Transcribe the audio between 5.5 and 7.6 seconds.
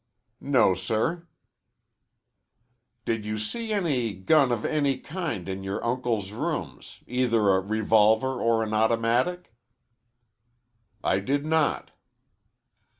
your uncle's rooms either a